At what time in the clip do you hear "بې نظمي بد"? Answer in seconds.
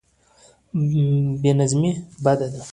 1.41-2.39